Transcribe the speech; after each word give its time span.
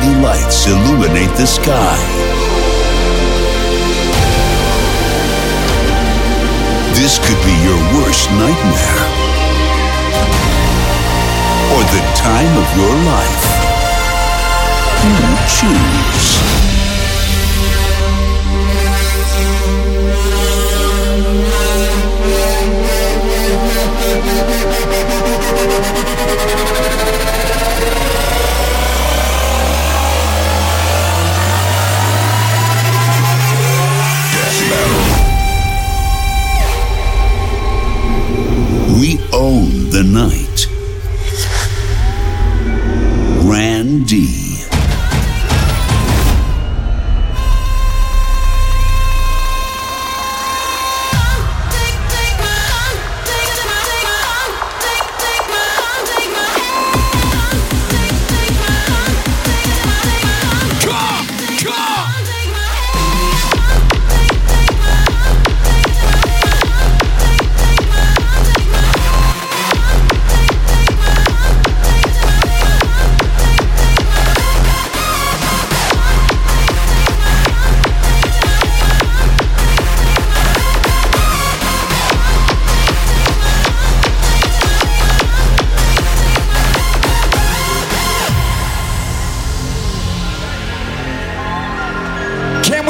The 0.00 0.12
lights 0.22 0.66
illuminate 0.66 1.34
the 1.36 1.46
sky. 1.46 1.96
This 6.94 7.18
could 7.18 7.40
be 7.44 7.54
your 7.64 7.80
worst 7.96 8.30
nightmare 8.30 9.02
or 11.74 11.82
the 11.82 12.02
time 12.14 12.52
of 12.62 12.68
your 12.76 12.94
life. 13.12 13.44
You 15.02 15.36
choose. 15.48 16.65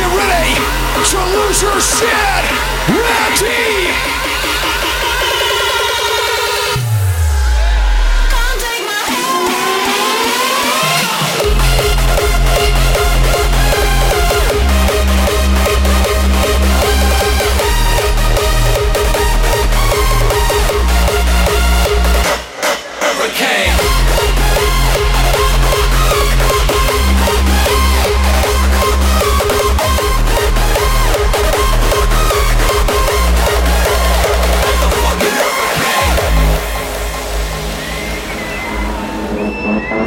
Get 0.00 0.16
ready 0.16 0.54
to 1.10 1.18
lose 1.36 1.60
your 1.60 1.78
shit, 1.78 2.08
Ready. 2.88 4.19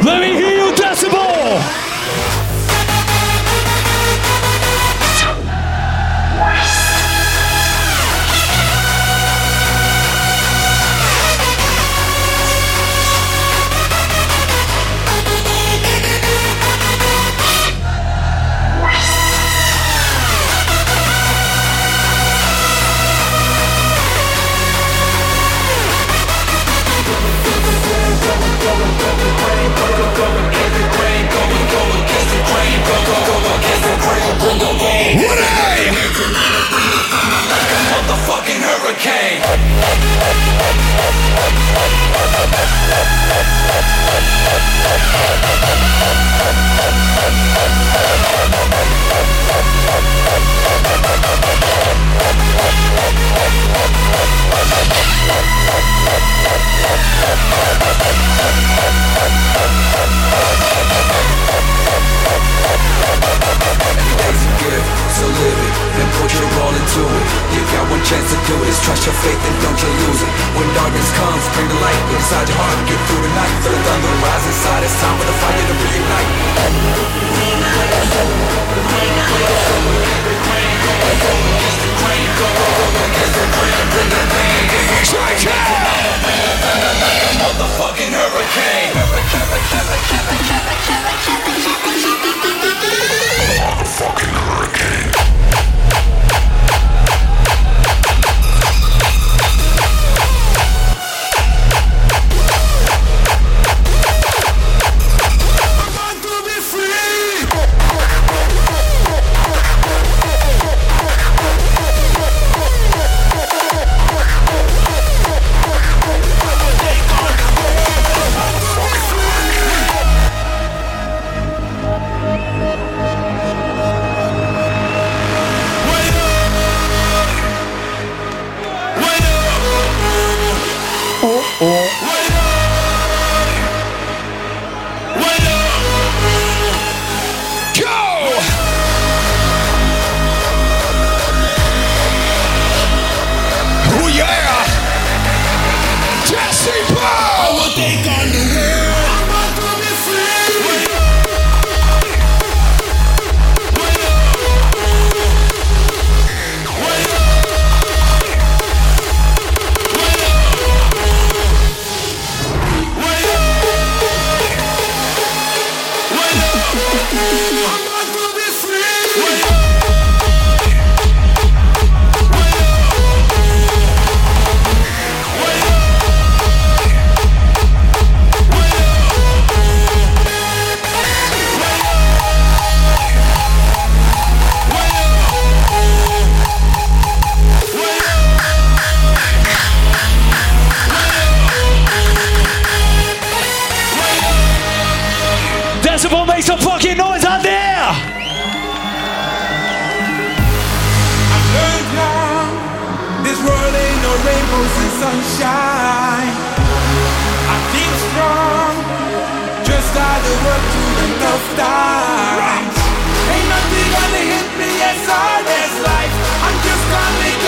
Let 0.04 0.20
me 0.20 0.34
hear 0.34 0.50
you, 0.50 0.72
Decibel! 0.74 2.43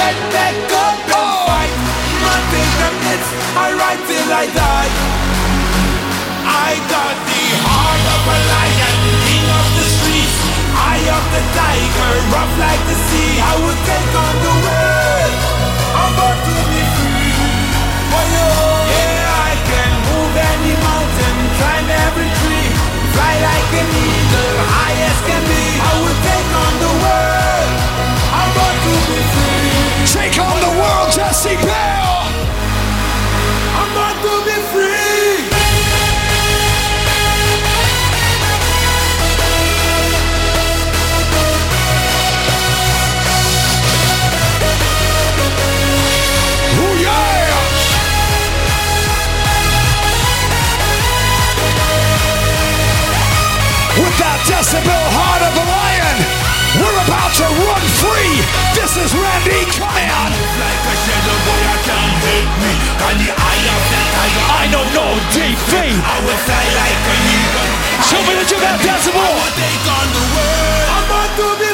Get 0.07 0.19
back 0.31 0.55
up 0.87 0.99
and 1.19 1.31
fight. 1.51 1.75
Nothing 2.23 2.69
can 2.79 2.95
miss. 3.07 3.27
I 3.59 3.69
ride 3.75 4.03
till 4.07 4.29
I 4.31 4.45
die. 4.55 4.93
I 6.47 6.71
got 6.95 7.17
the 7.27 7.45
heart 7.67 8.05
of 8.15 8.23
a 8.23 8.39
lion, 8.55 8.97
king 9.27 9.47
of 9.51 9.67
the 9.79 9.87
streets, 9.99 10.39
eye 10.79 11.07
of 11.11 11.25
the 11.35 11.43
tiger, 11.59 12.13
rough 12.35 12.55
like 12.63 12.83
the 12.87 12.97
sea. 13.11 13.33
I 13.51 13.55
would 13.67 13.81
take 13.91 14.13
on 14.27 14.35
the 14.47 14.55
world. 14.63 15.35
I'm 15.99 16.13
born 16.19 16.39
to 16.39 16.55
be 16.71 16.83
free. 16.95 17.35
Oh, 18.15 18.27
yeah. 18.31 18.95
yeah, 18.95 19.51
I 19.51 19.55
can 19.71 19.93
move 20.07 20.35
any 20.55 20.75
mountain, 20.87 21.37
climb 21.59 21.89
every 22.07 22.31
tree, 22.41 22.69
fly 23.11 23.35
like 23.43 23.71
an 23.83 23.89
eagle, 23.91 24.55
high 24.71 24.99
as 25.11 25.19
can 25.27 25.36
I'm 33.79 33.93
to 34.25 34.35
be 34.47 34.57
free. 34.73 35.37
Ooh, 46.73 46.97
yeah. 47.05 47.53
With 54.01 54.17
that 54.19 54.41
decibel 54.49 55.05
heart 55.13 55.43
of 55.45 55.53
a 55.53 55.65
lion, 55.69 56.17
we're 56.81 56.99
about 57.05 57.33
to 57.35 57.45
run 57.45 57.85
free. 58.01 58.16
This 58.97 59.13
is 59.13 59.21
Ran-D 59.21 59.53
Command. 59.77 60.33
Like 60.57 60.85
a 60.89 60.95
shadow 61.05 61.37
boy, 61.45 61.63
I 61.69 61.77
can't 61.85 62.17
hate 62.25 62.53
me. 62.65 62.73
Got 62.97 63.13
the 63.21 63.29
eye 63.29 63.65
of 63.77 63.83
the 63.93 64.01
tiger. 64.09 64.45
I 64.57 64.65
know 64.73 64.89
defeat. 65.37 66.01
I 66.01 66.17
will 66.25 66.41
fly 66.49 66.65
like 66.81 67.05
an 67.05 67.21
eagle. 67.29 67.73
Show 68.09 68.21
me 68.25 68.33
that 68.41 68.49
you 68.49 68.57
got 68.57 68.81
decibel. 68.81 69.21
I 69.21 69.37
will 69.37 69.53
take 69.53 69.85
on 69.85 70.09
the 70.17 70.25
world. 70.33 70.89
I'm 70.97 71.05
about 71.13 71.29
to 71.29 71.49
be 71.61 71.66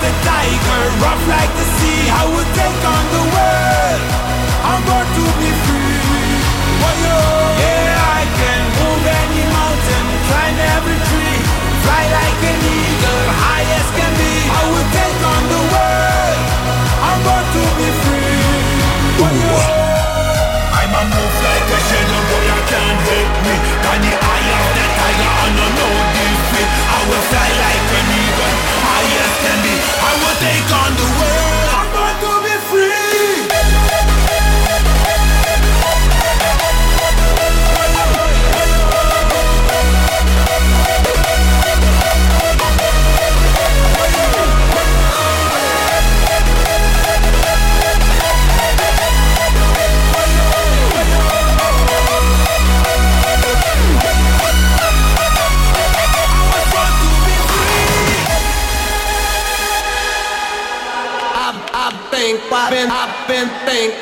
the 0.00 0.12
tiger, 0.24 0.82
rough 1.04 1.24
like 1.28 1.52
the 1.60 1.66
sea. 1.76 2.02
I 2.08 2.24
would 2.32 2.50
take 2.56 2.82
on 2.94 3.04
the 3.16 3.24
world. 3.34 4.19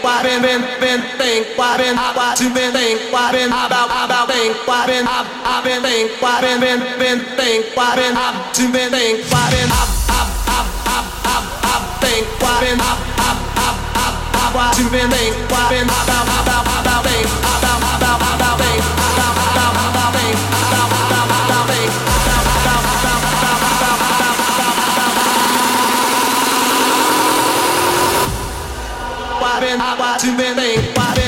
Think, 0.09 0.25
I've 0.25 0.25
been, 0.25 0.43
been, 0.43 0.63
been, 0.81 1.01
think, 1.19 1.59
I've 1.59 1.79
been, 1.79 1.97
I've 1.99 2.39
to 2.39 2.49
been, 2.55 2.73
think, 2.73 3.13
I've 3.13 3.33
been, 3.33 3.49
about, 3.53 3.93
about, 3.93 4.29
think, 4.29 4.57
I've 4.69 4.87
been, 4.89 5.05
I've, 5.07 5.29
I've 5.45 5.65
been, 5.65 5.83
think, 5.83 6.23
I've 6.23 6.41
been, 6.41 6.61
been, 6.61 6.81
been, 6.99 7.21
think, 7.37 7.77
I've 7.77 7.97
been, 7.97 8.17
I've 8.17 8.53
to 8.57 8.73
been, 8.73 8.91
think, 8.91 9.21
I've 9.29 9.51
been, 9.53 9.69
I've, 9.69 9.93
I've, 10.09 10.33
I've, 10.49 10.69
I've, 10.89 11.09
I've, 11.29 11.47
I've, 11.61 12.01
think, 12.01 12.25
I've 12.41 12.61
been, 12.65 12.81
I've, 12.81 13.01
I've, 13.21 13.41
I've, 13.61 14.17
I've, 14.33 14.57
I've, 14.57 14.77
to 14.81 14.85
been, 14.89 15.11
think, 15.13 15.35
I've 15.53 15.69
been, 15.69 15.85
about, 15.85 16.25
about, 16.25 16.65
about, 16.65 17.05
think, 17.05 17.29
about, 17.29 17.85
about, 18.01 18.17
about, 18.17 18.57
think, 18.65 18.81
about, 18.81 19.37
about, 19.37 19.77
about, 19.93 20.13
think, 20.17 20.37
about, 20.57 20.73
about, 20.73 20.89
about, 20.89 20.98
Been, 29.69 29.83
I've 29.83 30.19
to 30.21 30.35
been, 30.35 30.57
think, 30.57 30.99
I've 30.99 31.15
been, 31.15 31.28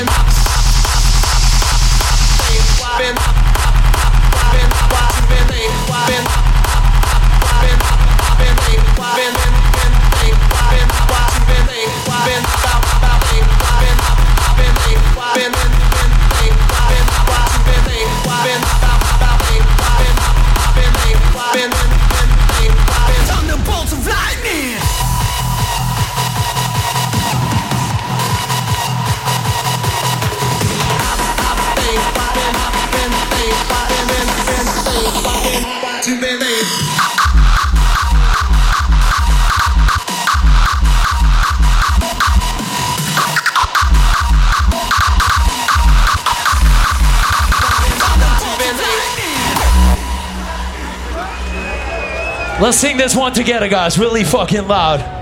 Let's 52.61 52.77
sing 52.77 52.95
this 52.95 53.15
one 53.15 53.33
together, 53.33 53.67
guys, 53.67 53.97
really 53.97 54.23
fucking 54.23 54.67
loud. 54.67 55.20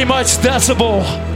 very 0.00 0.08
much 0.08 0.38
decibel. 0.38 1.29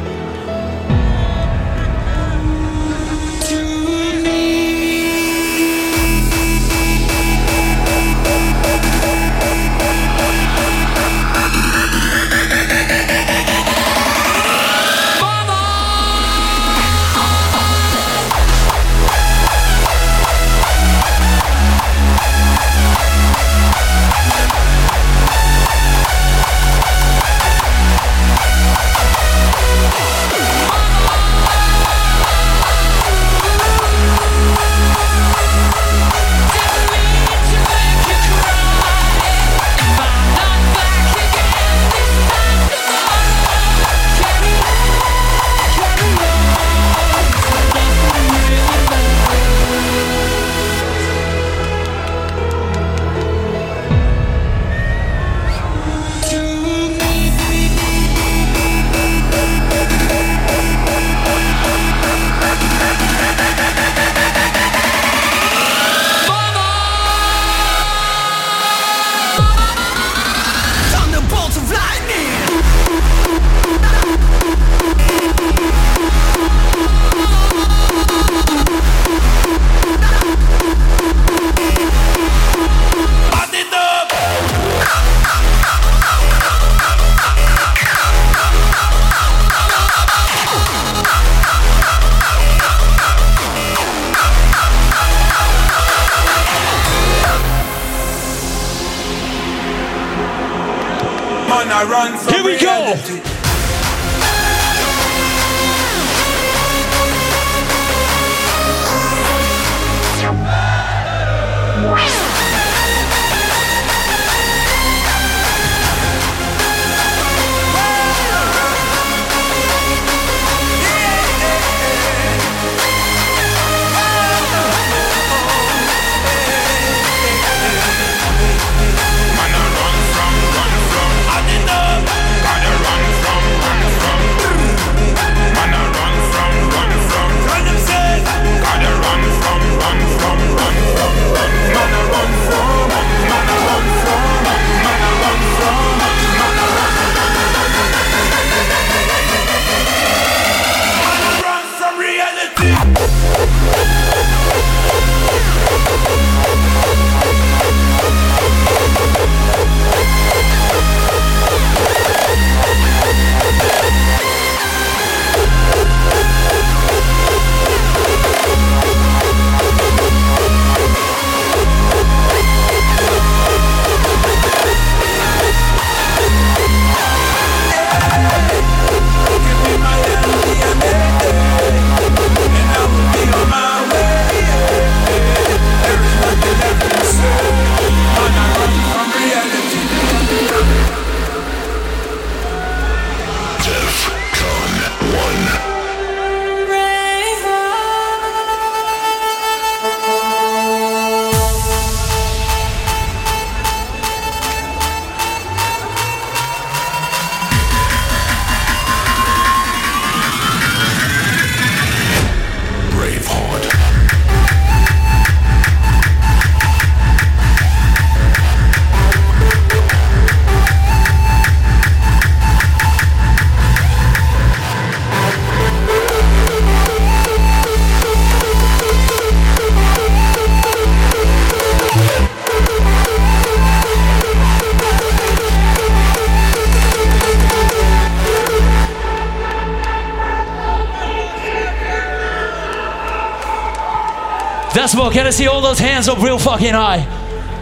That's 244.84 244.96
more. 244.96 245.10
Can 245.10 245.26
I 245.26 245.30
see 245.30 245.46
all 245.46 245.62
those 245.62 245.78
hands 245.78 246.08
up 246.10 246.18
real 246.18 246.38
fucking 246.38 246.74
high? 246.74 247.06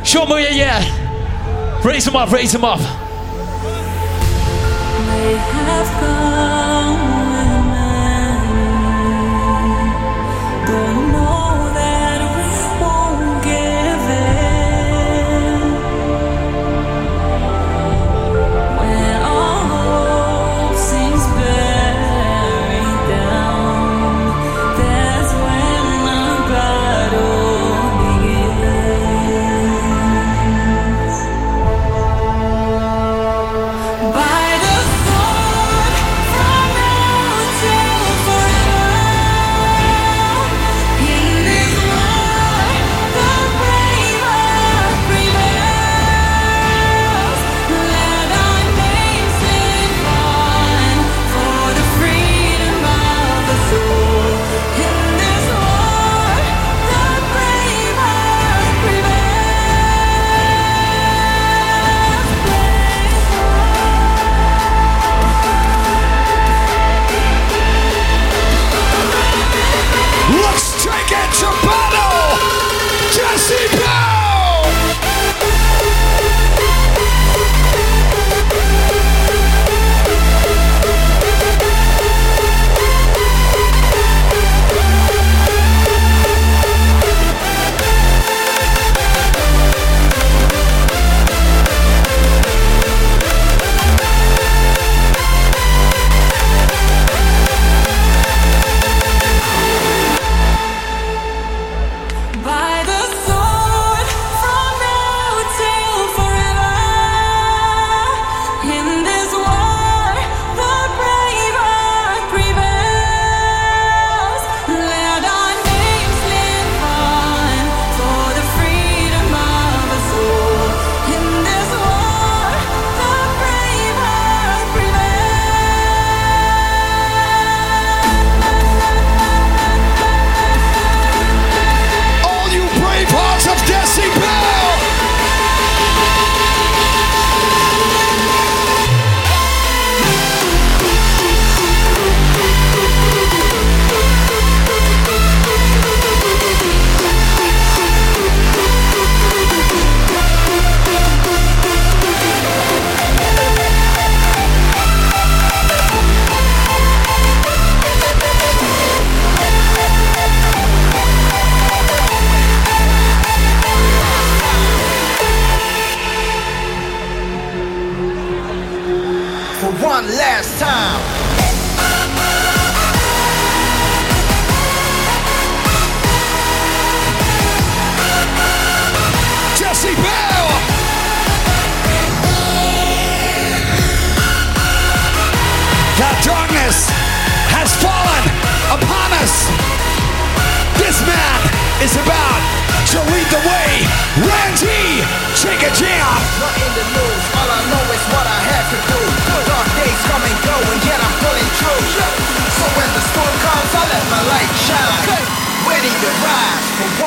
Show 0.02 0.26
me 0.26 0.42
yeah 0.42 0.80
yeah. 0.80 1.80
Raise 1.84 2.04
them 2.04 2.16
up, 2.16 2.32
raise 2.32 2.50
them 2.50 2.64
up. 2.64 2.80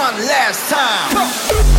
One 0.06 0.28
last 0.28 0.70
time. 0.70 1.75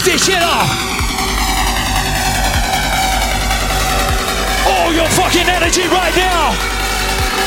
Fuck 0.00 0.12
this 0.12 0.24
shit 0.24 0.36
up! 0.36 0.66
All 4.66 4.94
your 4.94 5.06
fucking 5.10 5.46
energy 5.46 5.82
right 5.88 6.16
now! 6.16 6.54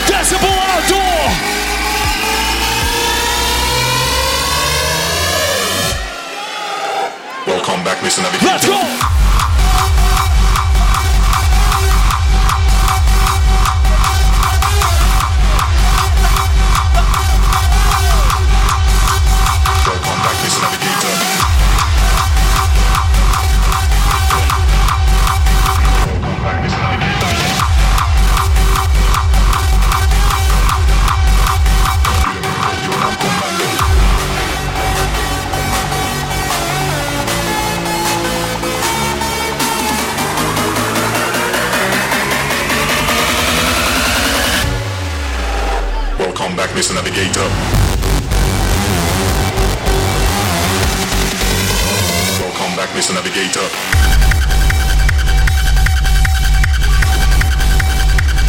Decibel 0.05 0.53
outdoor! 0.69 1.23
Welcome 7.47 7.83
back, 7.83 7.97
Mr. 8.03 8.21
Navigator. 8.21 8.45
Let's 8.45 8.67
go! 8.67 9.22
Mr. 46.73 46.95
Navigator. 46.95 47.47
Welcome 52.41 52.75
back, 52.75 52.89
Mr. 52.89 53.13
Navigator. 53.13 53.61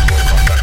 Welcome 0.08 0.46
back, 0.46 0.60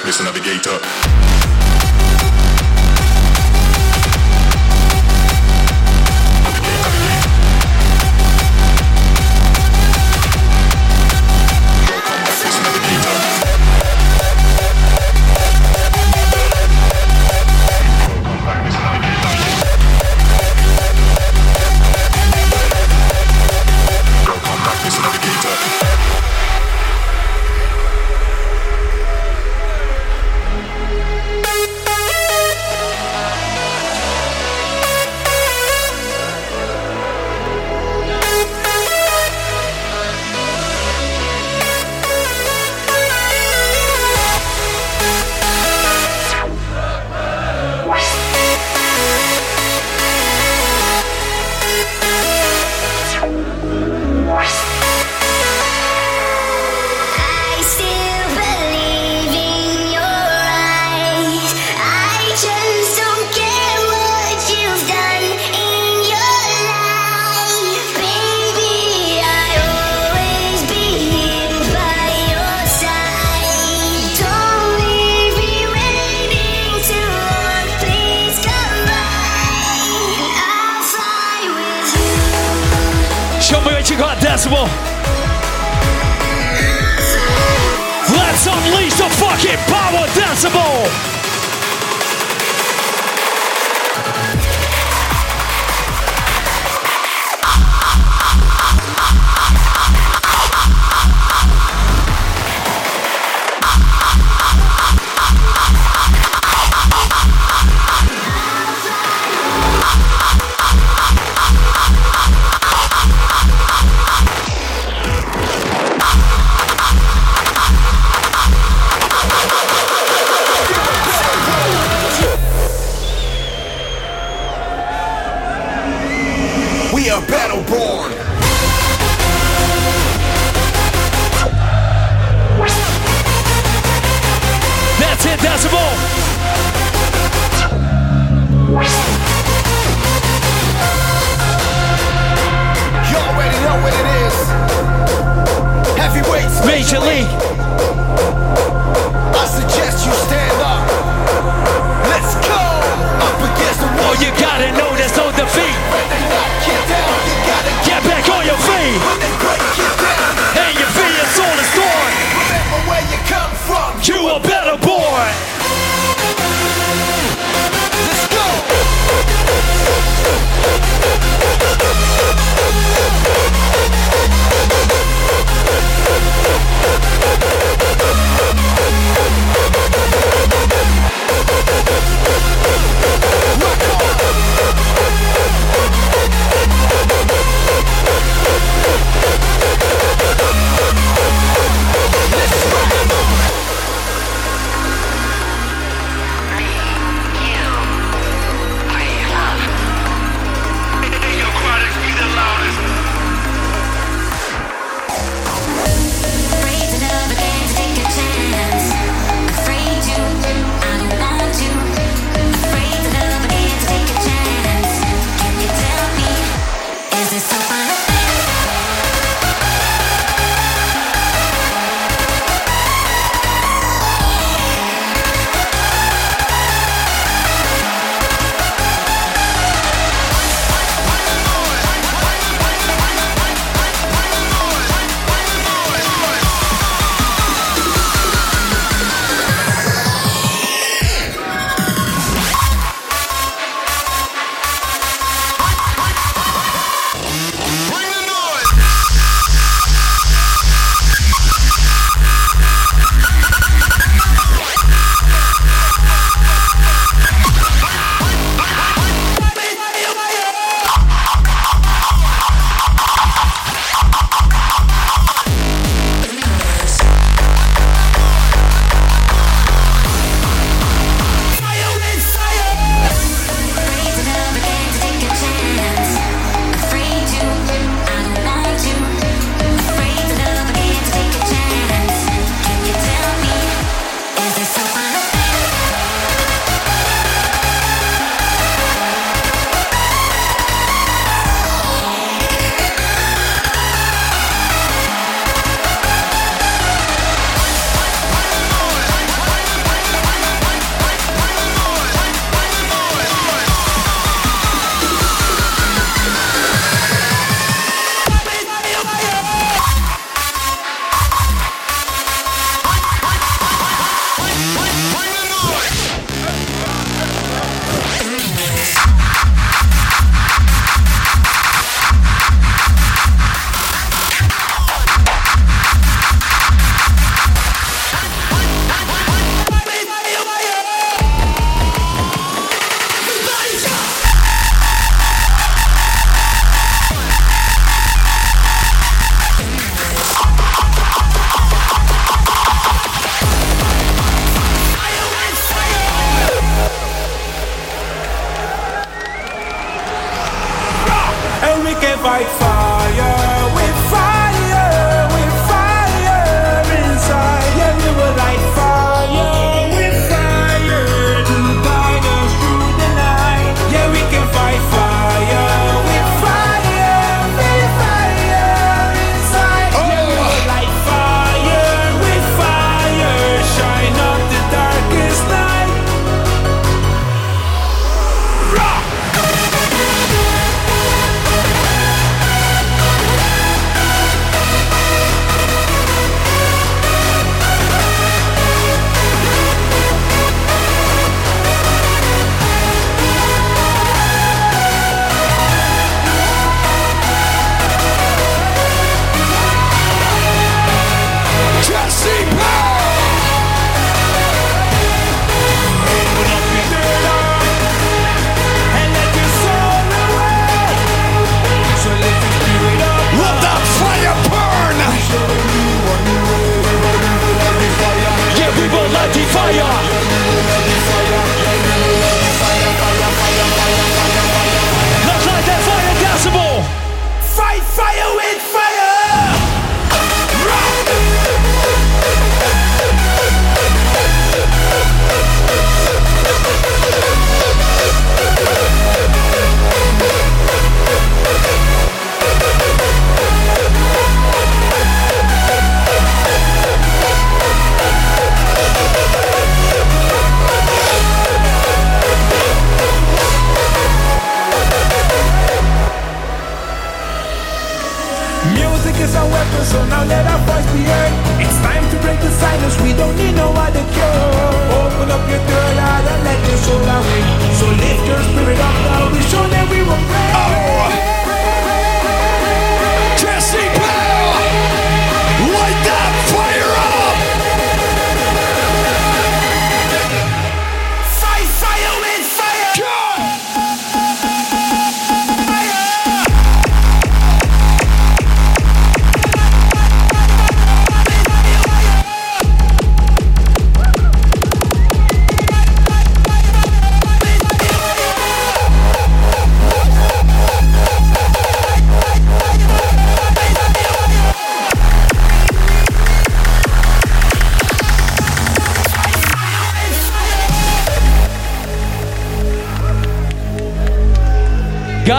Mr. 0.00 0.24
Navigator. 0.24 0.24
Mr. 0.24 0.24
Navigator. 0.24 1.43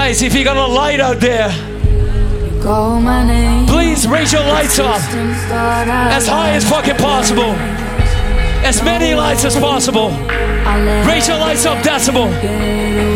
if 0.07 0.35
you 0.35 0.43
got 0.43 0.55
a 0.55 0.71
light 0.71 0.99
out 0.99 1.19
there, 1.19 1.49
please 3.67 4.07
raise 4.07 4.31
your 4.31 4.43
lights 4.43 4.77
up 4.77 5.01
as 6.13 6.27
high 6.27 6.51
as 6.51 6.63
fucking 6.69 6.97
possible, 6.97 7.55
as 8.63 8.83
many 8.83 9.15
lights 9.15 9.43
as 9.45 9.55
possible. 9.55 10.09
Raise 11.07 11.27
your 11.27 11.39
lights 11.39 11.65
up 11.65 11.83
decibel. 11.83 13.14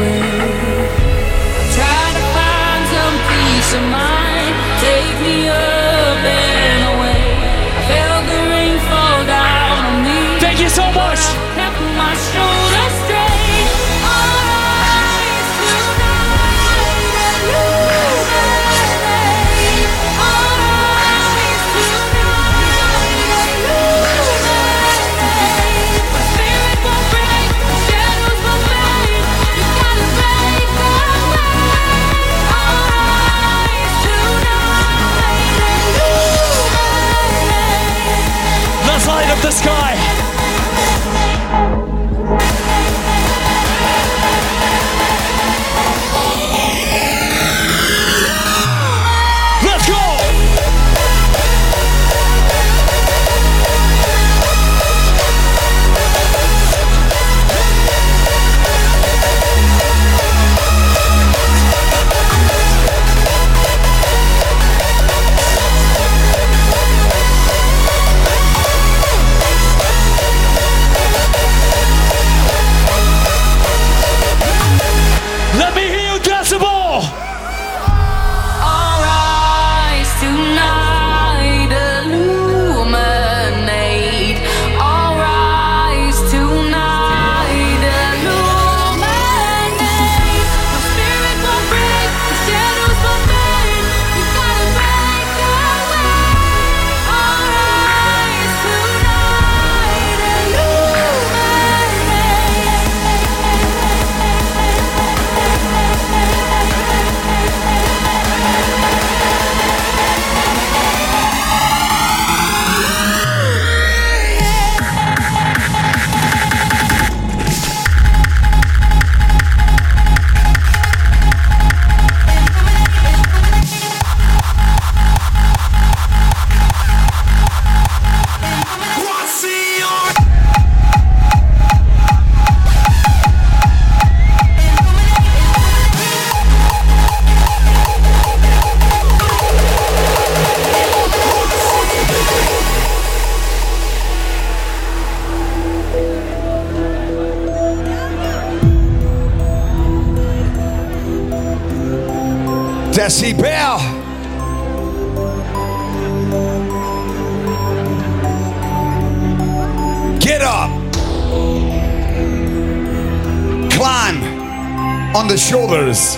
on 165.19 165.27
the 165.27 165.37
shoulders 165.37 166.15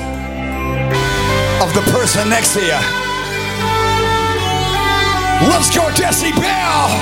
of 1.59 1.73
the 1.73 1.81
person 1.91 2.29
next 2.29 2.53
to 2.53 2.59
you. 2.61 2.77
Let's 5.49 5.75
go, 5.75 5.89
Decibel. 5.89 7.01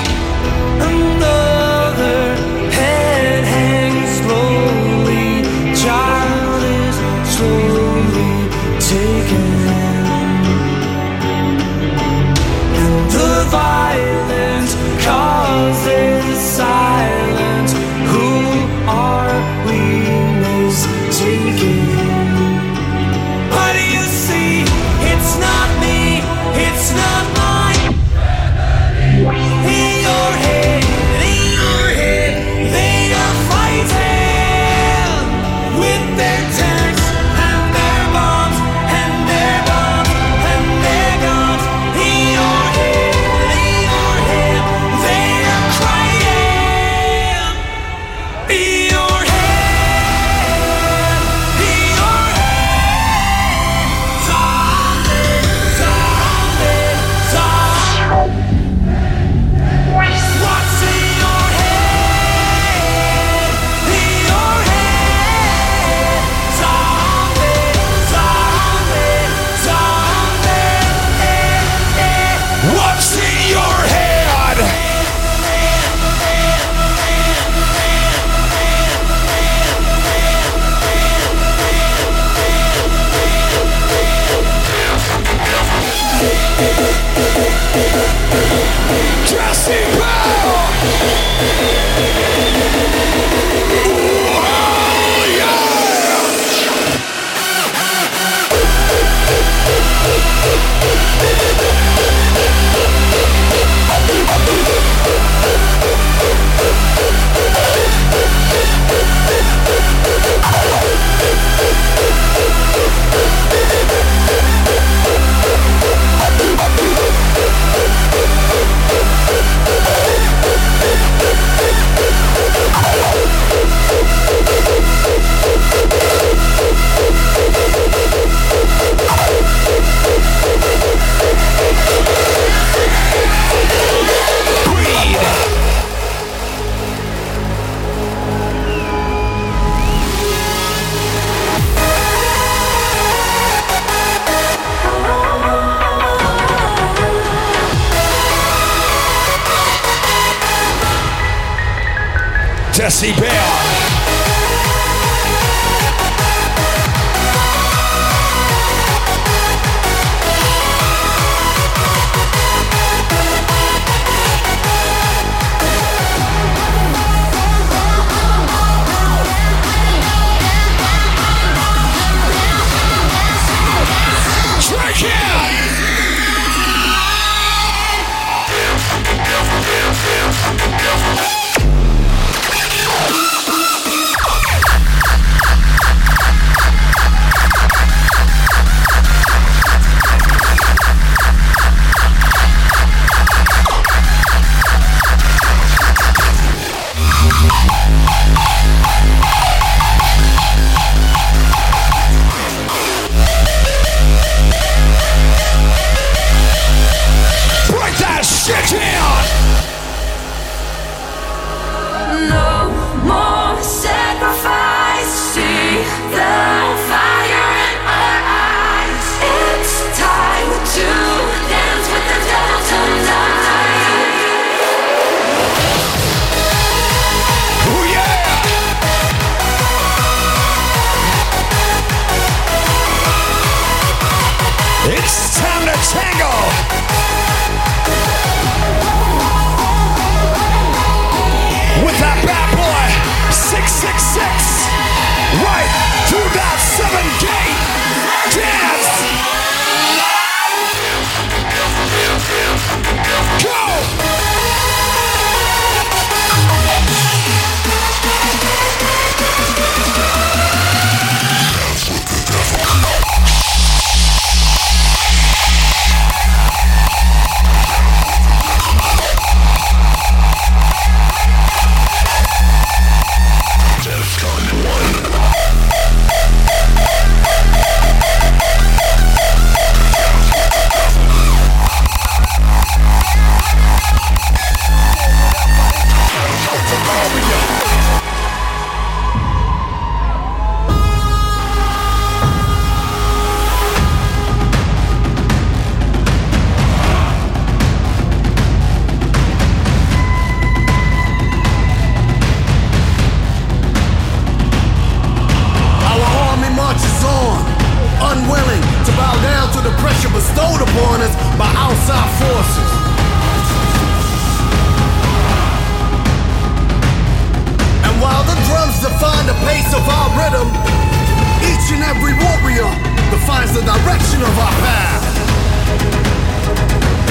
The 323.60 323.76
direction 323.76 324.20
of 324.24 324.34
our 324.40 324.56
path. 324.64 325.04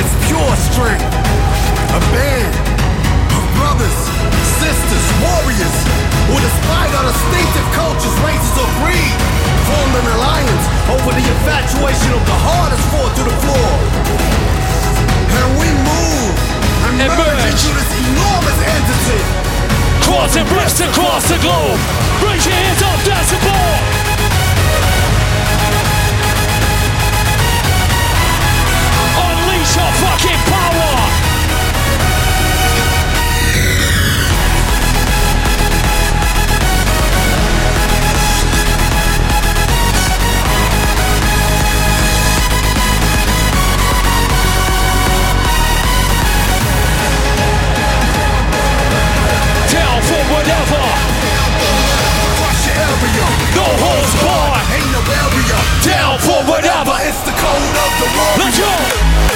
It's 0.01 0.13
pure 0.25 0.55
strength, 0.73 1.05
a 1.93 2.01
band 2.09 2.53
of 3.37 3.43
brothers, 3.53 3.99
sisters, 4.57 5.05
warriors 5.21 5.77
who, 6.25 6.41
despite 6.41 6.89
our 6.97 7.05
distinctive 7.05 7.67
cultures, 7.77 8.17
races, 8.25 8.55
or 8.57 8.69
creed, 8.81 9.17
formed 9.69 9.93
an 9.93 10.05
alliance 10.17 10.65
over 10.89 11.13
the 11.13 11.21
infatuation 11.21 12.17
of 12.17 12.23
the 12.25 12.37
hardest 12.41 12.85
fought 12.89 13.13
to 13.13 13.23
the 13.29 13.37
floor. 13.45 13.71
And 15.29 15.49
we 15.61 15.69
move 15.85 16.33
and 16.89 16.93
merge 17.13 17.45
into 17.45 17.69
this 17.77 17.91
enormous 17.93 18.59
entity. 18.65 19.21
Crossing 20.01 20.49
rips 20.49 20.81
across 20.81 21.29
the 21.29 21.37
globe. 21.45 21.77
Raise 22.25 22.41
your 22.41 22.57
hands 22.57 22.81
up, 22.81 22.97
that's 23.05 23.29
the 23.29 23.37
ball. 23.45 23.98
Fucking 29.99 30.41
power. 30.47 30.95
Down 49.67 50.01
for 50.01 50.23
whatever. 50.33 50.83
Crush 52.39 52.65
your 52.67 52.75
area. 52.87 53.27
No 53.55 53.67
holds 53.83 54.13
barred. 54.23 54.63
Ain't 54.75 54.91
no 54.95 55.01
barrier. 55.03 55.61
Down 55.83 56.15
for 56.19 56.39
whatever. 56.49 56.95
It's 57.03 57.21
the 57.27 57.35
code 57.35 57.75
of 57.85 57.91
the 57.99 58.07
warrior. 58.15 58.45
Let's 58.45 58.59
go. 58.59 59.28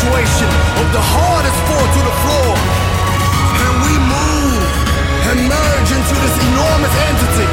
The 0.00 0.06
infatuation 0.06 0.48
of 0.80 0.86
the 0.92 1.00
hardest 1.00 1.60
fought 1.68 1.90
to 1.92 2.00
the 2.00 2.16
floor. 2.24 2.52
And 3.60 3.72
we 3.84 3.94
move 4.00 4.64
and 5.28 5.38
merge 5.44 5.90
into 5.92 6.14
this 6.24 6.36
enormous 6.40 6.94
entity, 7.08 7.48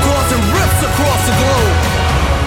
causing 0.00 0.42
rifts 0.52 0.82
across 0.84 1.20
the 1.28 1.34
globe. 1.36 1.76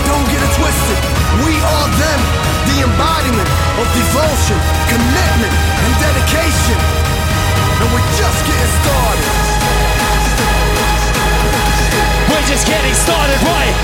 Don't 0.09 0.27
get 0.33 0.41
it 0.41 0.53
twisted. 0.57 0.99
We 1.45 1.53
are 1.53 1.87
them, 2.01 2.21
the 2.65 2.77
embodiment 2.89 3.49
of 3.77 3.85
devotion, 3.93 4.57
commitment, 4.89 5.53
and 5.53 5.91
dedication. 6.01 6.77
And 7.77 7.87
we're 7.93 8.09
just 8.17 8.39
getting 8.41 8.71
started 8.81 9.96
is 12.57 12.65
getting 12.65 12.93
started 12.93 13.39
right. 13.45 13.75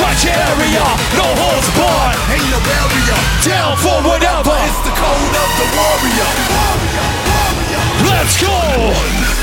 Touch 0.00 0.24
area, 0.24 0.84
no 1.18 1.26
holds 1.36 1.68
barred. 1.76 2.16
Ain't 2.32 2.48
no 2.48 2.60
barrier, 2.64 3.20
down 3.44 3.76
for 3.76 3.98
whatever. 4.08 4.56
It's 4.64 4.80
the 4.88 4.94
code 4.96 5.34
of 5.44 5.50
the 5.60 5.68
warrior. 5.76 6.30
warrior, 6.56 7.06
warrior. 7.28 7.82
Let's 8.08 8.36
go. 8.40 9.41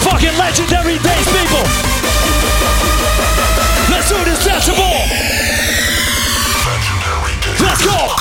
some 0.00 0.12
fucking 0.12 0.36
legendary 0.38 0.98
days, 0.98 1.26
people. 1.26 1.62
Let's 3.90 4.08
do 4.08 4.24
this 4.24 4.44
decibel. 4.44 4.94
Let's 7.60 7.84
go. 7.84 8.14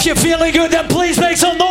If 0.00 0.06
you're 0.06 0.16
feeling 0.16 0.54
good, 0.54 0.70
then 0.70 0.88
please 0.88 1.20
make 1.20 1.36
some 1.36 1.58
noise. 1.58 1.69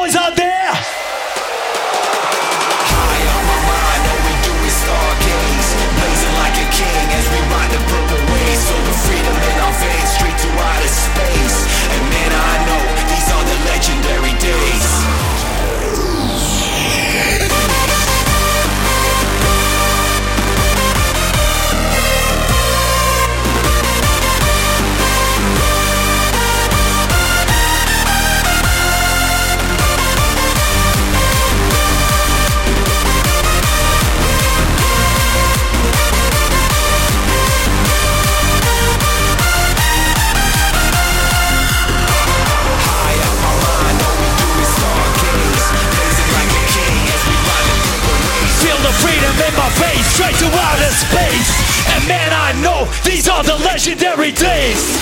to 50.40 50.46
outer 50.46 50.92
space. 50.92 51.52
And 51.94 52.08
man, 52.08 52.32
I 52.32 52.54
know 52.62 52.86
these 53.04 53.28
are 53.28 53.44
the 53.44 53.56
legendary 53.56 54.32
days. 54.32 54.98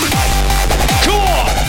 Come 1.04 1.22
on. 1.22 1.68